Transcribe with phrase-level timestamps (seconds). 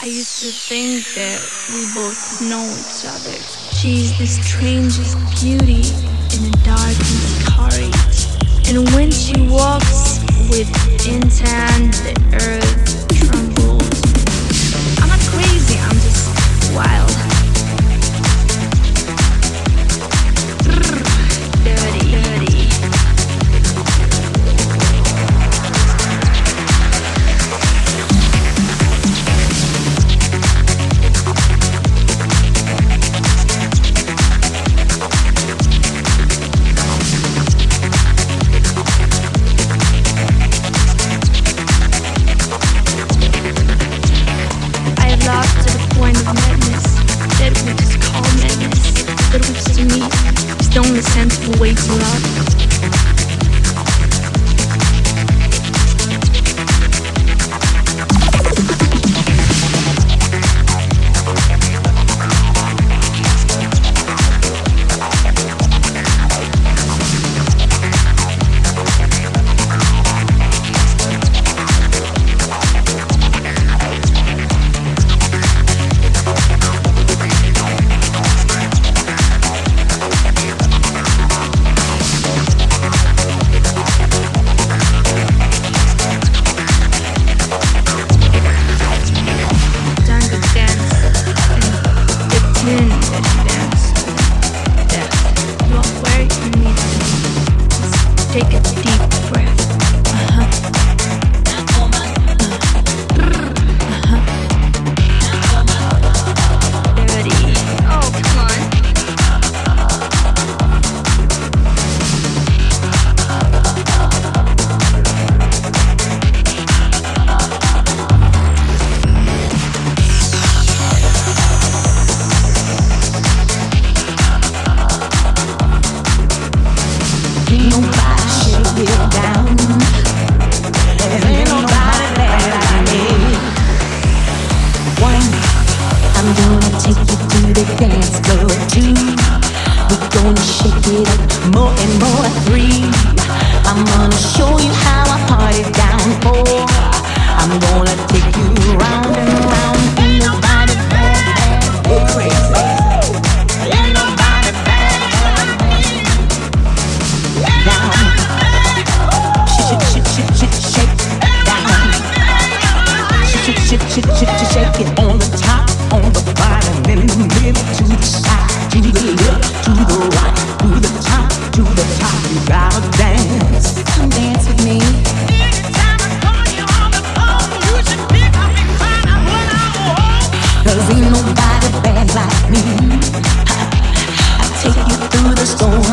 [0.00, 1.40] I used to think that
[1.74, 3.34] we both know each other.
[3.74, 5.82] She's the strangest beauty
[6.38, 7.92] in a dark Masquerade.
[8.68, 10.70] And when she walks with
[11.04, 13.07] intent, the earth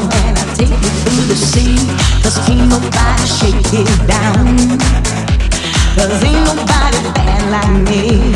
[0.00, 1.36] and I take you through the
[2.50, 3.26] ain't nobody
[6.24, 8.34] ain't nobody bad like me.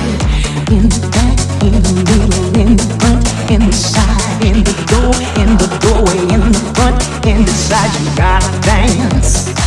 [0.74, 5.12] In the back, in the middle, in the front, in the side, in the door,
[5.42, 9.57] in the doorway, in the front, in the side, you gotta dance.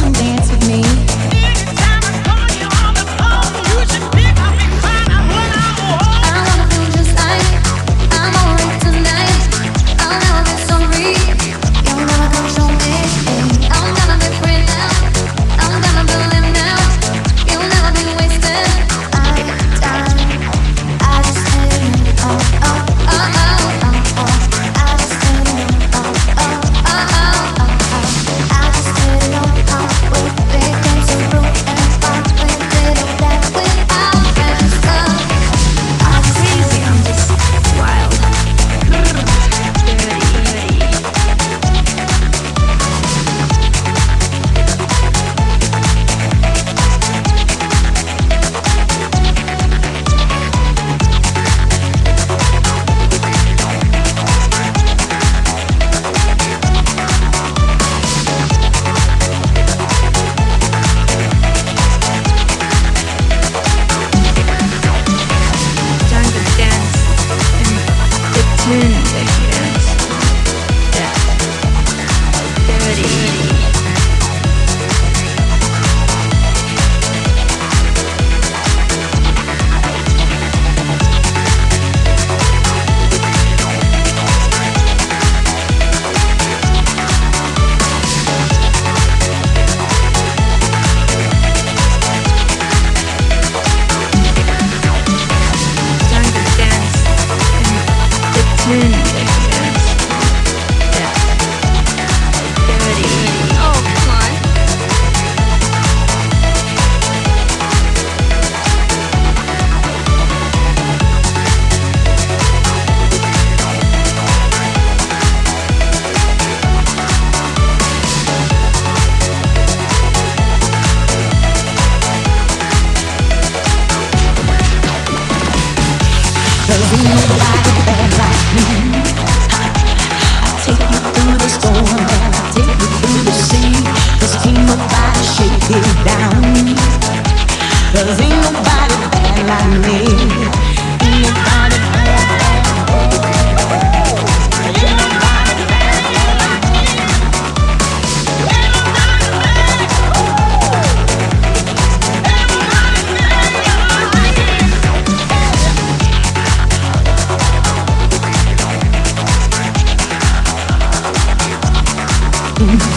[162.63, 162.90] Oh,